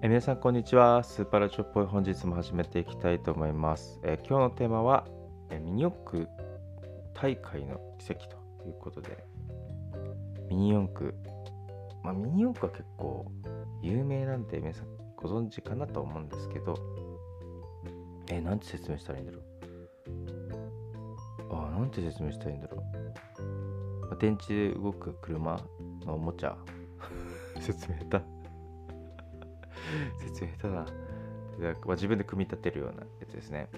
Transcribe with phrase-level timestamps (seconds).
[0.00, 1.02] え皆さんこんにちは。
[1.02, 5.04] スーパーラジオっぽい本日も始めていきたいと思います、え今日のテーマは、
[5.50, 6.28] えミニ四駆
[7.14, 9.24] 大会の奇跡ということで
[10.48, 11.16] ミニ四駆。
[12.04, 13.26] まあミニ四駆は結構
[13.82, 14.86] 有名なんで皆さん
[15.16, 16.76] ご存知かなと思うんですけど
[18.30, 19.42] えなんて説明したらいいんだろう。
[21.50, 22.84] あなんて説明したらいいんだろ
[24.12, 25.60] う、電池で動く車
[26.06, 26.56] のおもちゃ
[27.58, 28.37] 説明下手
[30.20, 30.74] 説明下手だ。
[30.74, 30.86] な
[31.58, 33.68] でまあ、自分で組み立てるようなやつですね、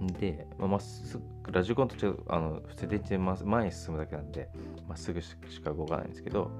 [0.00, 4.48] うん、で、まあ、まっすぐラジコンと違うあの普通電池で前に進むだけなんで
[4.88, 6.50] まっすぐしか動かないんですけど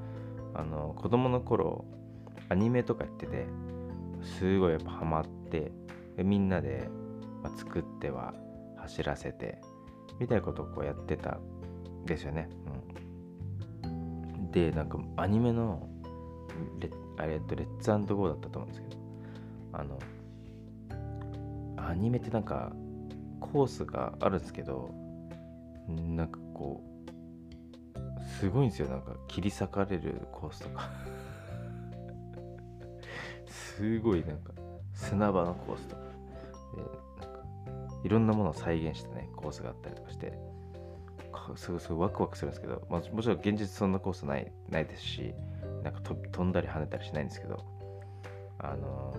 [0.54, 1.84] あの子供の頃
[2.48, 3.46] アニメとかやってて
[4.20, 5.72] すごいやっぱハマって
[6.16, 6.88] でみんなで、
[7.42, 8.34] まあ、作っては
[8.78, 9.60] 走らせて
[10.18, 11.38] みたいなことをこうやってた
[12.02, 12.48] んですよね、
[13.84, 15.88] うん、でなんかアニメの
[16.80, 19.02] レあれレッツゴーだったと思うんですけど
[19.72, 19.98] あの
[21.76, 22.72] アニメってなんか
[23.40, 24.90] コースがあるんですけど
[25.88, 26.92] なんかこう
[28.38, 28.88] すごいんですよ。
[28.88, 30.90] なんか切り裂かれるコースとか。
[33.46, 34.52] すごいなんか
[34.94, 36.02] 砂場のコースとか。
[37.20, 37.44] なんか
[38.04, 40.38] いろんなものを再現したねコースがあったりとかして
[41.56, 45.34] すごいすごいワクワクするんですけど、まあ、もちろん現実そんなコースないないですし
[45.82, 47.64] なんか飛んだり跳ねたりしないんですけど
[48.58, 49.14] あの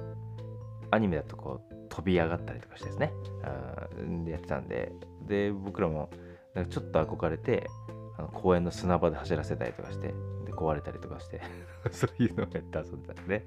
[0.92, 3.12] アニメだとこう飛び上がったりとかしてですね。
[3.44, 3.88] あ
[4.26, 4.92] でやってたんで。
[5.28, 6.10] で僕らも
[6.54, 7.68] なんかちょっと憧れて
[8.18, 10.08] あの公園の砂場で走らせたりとかして
[10.46, 11.42] で壊れたりとかして
[11.92, 13.46] そういうのをやって遊んでたんで。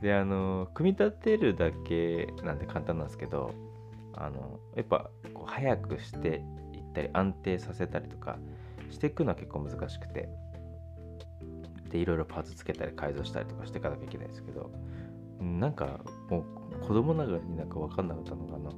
[0.00, 3.54] であの組み立てるだけなんで簡単なんですけど
[4.12, 6.42] あのやっぱこう早くして
[6.72, 8.38] いったり安定させたりとか
[8.90, 10.28] していくのは結構難しくて。
[11.94, 14.68] でいろいろパーツつけたり改造したりとかしていかなきゃいけないんですけど
[15.40, 18.72] なんかもう子供ながらになんか分かんなかったのがあの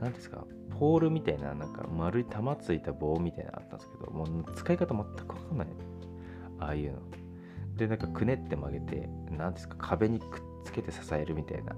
[0.00, 0.46] 何ですか
[0.78, 5.66] ポールみたいななんか丸い玉ついた棒みたいなのあったんですけどもう使い方全く分かんない。
[6.58, 6.98] ああいうの。
[7.76, 10.28] でなんかくねって曲げて何ですか壁にくっ
[10.64, 11.74] つけて支えるみたいな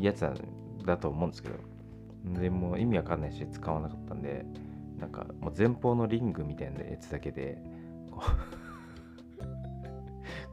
[0.00, 0.24] やつ
[0.86, 1.56] だと思うんですけど。
[2.40, 4.46] でもう意味わかんないし使わなかったんで
[4.98, 7.60] なんかもう前方のリングみたいなやつだけで
[8.10, 8.61] こう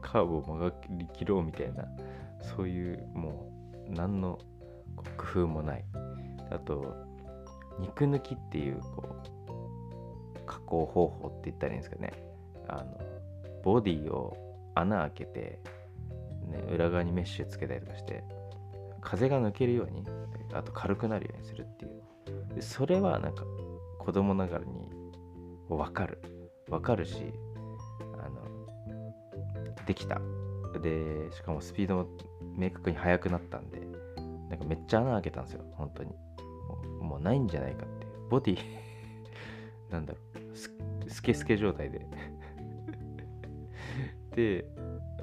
[0.00, 1.84] カーブを曲がり切ろうみたいな
[2.56, 3.50] そういうも
[3.88, 4.38] う何の
[5.16, 5.84] 工夫もない。
[6.50, 6.94] あと
[7.78, 12.12] 肉抜きっていうこう加工方法って言ったらいいんですかね。
[12.68, 12.98] あの
[13.62, 14.36] ボディを
[14.74, 15.60] 穴開けて、
[16.48, 18.24] ね、裏側にメッシュつけたりとかして
[19.00, 20.04] 風が抜けるように
[20.52, 22.02] あと軽くなるようにするっていう。
[22.62, 23.44] それはなんか
[23.98, 24.88] 子供ながらに
[25.68, 26.20] 分かる。
[26.68, 27.32] 分かるし
[29.86, 30.20] できた。
[30.82, 32.06] でしかもスピードも
[32.56, 33.80] 明確に速くなったんで
[34.48, 35.64] なんかめっちゃ穴開けたんですよ。
[35.76, 36.10] 本当に。
[37.00, 38.58] もうないんじゃないかってボディ
[39.90, 40.18] なんだろ
[40.52, 40.56] う。
[40.56, 40.70] ス
[41.08, 42.06] スケスケ状態で。
[44.34, 44.64] で、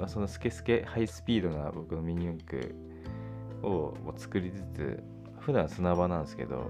[0.07, 2.75] そのスケスケハイスピードな僕のミニ四駆
[3.63, 5.03] を作りつつ
[5.39, 6.69] 普段砂場なんですけど、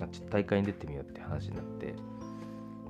[0.00, 1.94] ま、大会に出てみようって話になって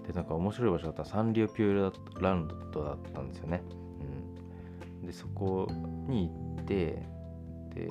[0.08, 3.62] でなんか面白い場所だったらサンリオピューラランドだったんですよね、
[5.00, 5.69] うん、でそこ
[6.08, 7.02] に行って
[7.74, 7.91] で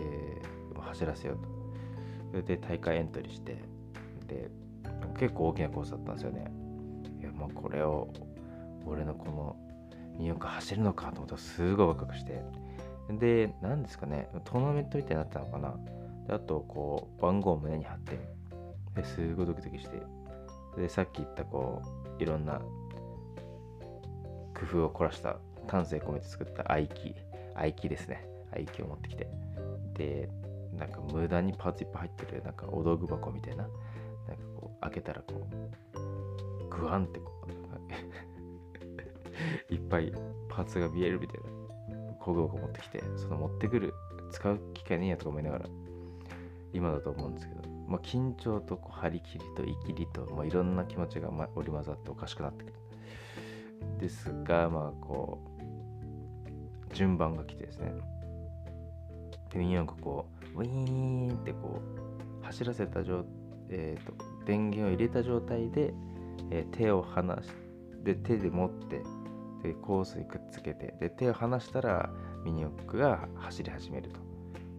[0.75, 1.57] 走らせようと。
[2.31, 3.61] それで大会エントリーして
[4.28, 4.50] で
[5.17, 6.51] 結構大きなコースだったんですよね。
[7.22, 8.11] いやもうこれを
[8.85, 9.55] 俺のこの
[10.13, 12.44] ミニ四駆走るのかと思ったらすごいワクワクして。
[13.09, 15.75] で何ですかねトーナメントみたいになったのかな。
[16.28, 18.19] であとこう番号を胸に貼って
[18.95, 20.01] ですごいドキドキして。
[20.78, 21.82] でさっき言ったこ
[22.20, 22.62] ういろんな
[24.54, 27.16] 工夫を凝らした丹精込めて作った合気
[27.56, 28.26] 合気ですね。
[28.52, 29.28] 合気を持ってきて。
[29.94, 30.30] で
[30.74, 33.74] なんか無駄にパーツいっぱい入ってるなんかお道具箱みたいななんか
[34.56, 37.47] こう開けたらこうグワンってこう
[39.73, 40.12] いっぱい
[40.50, 43.94] パーツが見えるみたいな工具箱持ってきてその持ってくる
[44.32, 45.66] 使う機会ねえやとか思いながら
[46.73, 52.73] 今だと思うんですけど、まあ、緊張とこう張り切りといきりと、まあ、いろんな気持ちがま織り交ざっておかしくなってくる
[53.99, 55.39] ですがまあこ
[56.91, 57.91] う順番が来てですね。
[59.55, 61.81] ミニ四駆こうウィーンってこ
[62.41, 63.25] う走らせた状
[63.69, 64.13] えーと、
[64.45, 65.93] 電源を入れた状態で、
[66.51, 67.49] えー、手を離し
[68.03, 69.01] て手で持って
[69.63, 72.09] でコースにくっつけてで手を離したら
[72.45, 74.19] ミニ四駆が走り始めると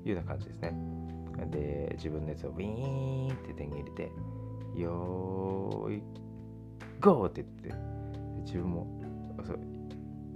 [0.08, 0.72] いうような感じですね。
[1.46, 4.12] で自分のやつをウィーンって電源入れて
[4.80, 6.02] よーい
[7.00, 7.82] ゴーって言って
[8.44, 8.86] 自分も
[9.44, 9.60] そう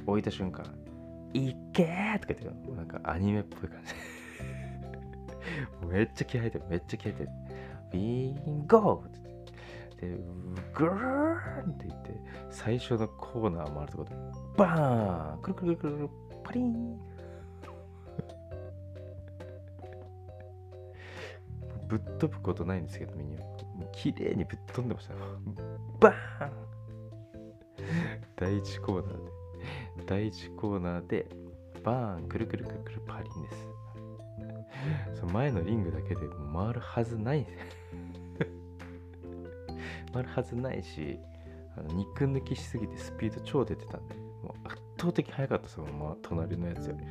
[0.06, 0.64] 置いた瞬間
[1.34, 2.76] いけーとか言ってる。
[2.76, 3.94] なんかアニメっぽい感じ。
[5.86, 7.30] めっちゃ気合入ってるめっちゃ気合入ってる。
[7.92, 10.18] ビンゴーって言ってで
[10.74, 12.10] グーンって言って
[12.50, 14.16] 最初のコーナー回るところで
[14.56, 16.08] バーンくるくるくるくる
[16.44, 16.98] パリン。
[21.92, 23.42] ぶっ飛ぶことないんですけどミニオン
[23.92, 25.14] 綺麗にぶっ飛んでました
[26.00, 26.50] バーン。
[28.34, 29.20] 第1コーナーで。
[30.06, 31.28] 第1コーナーで
[31.84, 33.68] バーンくるくるくるくるパリンです。
[35.20, 37.46] その前のリングだけでも回るはずない。
[40.14, 41.20] 回るはずないし
[41.76, 47.04] あの肉抜きしすぎてスピード超出てたんでもう圧倒的速かったですよ、まあ、隣のやつより。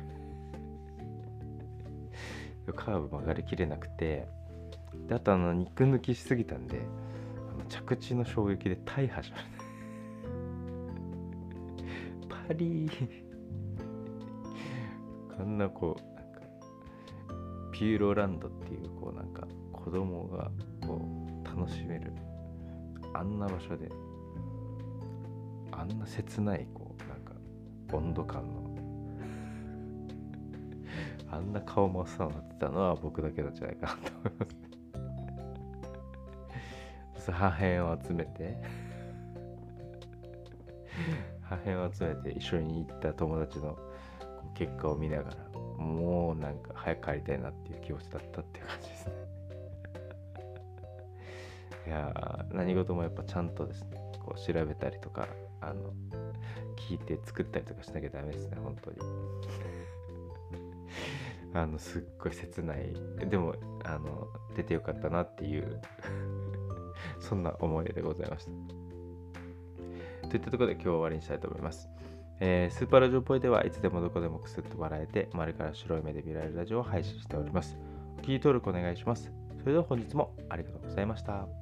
[2.74, 4.41] カーブ曲がりきれなくて。
[5.08, 6.80] であとあの肉抜きしすぎたんで
[7.50, 9.44] あの着地の衝撃で大破しまし
[12.28, 12.32] た。
[12.48, 13.22] パリー。
[15.36, 16.40] こんなこうなんか
[17.72, 20.50] ピューロランドっていうこうなんか子供が
[20.86, 21.00] こ
[21.42, 22.12] う楽しめる
[23.14, 23.90] あんな場所で
[25.72, 27.32] あんな切ないこうなんか
[27.92, 28.72] 温度感の
[31.32, 34.71] あんな顔真っ青になってたのは僕だけなんじゃないかなと思います。
[37.30, 38.56] 破片を集めて
[41.42, 43.78] 破片を集めて一緒に行った友達の
[44.54, 45.36] 結果を見ながら
[45.78, 49.12] もうなんか早く帰りたいなっていう気持ちだったっていう感じですね
[51.86, 53.88] いや何事もやっぱちゃんとですね
[54.24, 55.28] こう調べたりとか
[55.60, 55.92] あの
[56.88, 58.96] 聞いて作ったりとかしなきゃダメですね本当に
[61.54, 62.94] あのすっごい切ない
[63.28, 63.54] でも
[63.84, 65.80] あの出てよかったなっていう
[67.22, 71.88] そんな思い出でございましたといったところで今日は終わりにしたいと思います
[72.44, 77.78] えー、スーパーラジオポイではいつでもどこでもくすっと笑えて、丸から白い目で見られるラジオを配信しております。
[78.18, 79.32] お聞き登録お願いします。
[79.60, 81.61] それでは本日もありがとうございました。